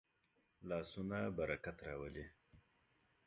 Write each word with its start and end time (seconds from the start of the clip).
لاسونه 0.69 1.19
برکت 1.37 1.77
راولي 1.87 2.25